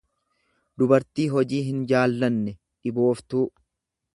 dubartii 0.81 1.27
hojii 1.33 1.61
hinjaallanne, 1.67 2.57
dhibooftuu. 2.87 3.45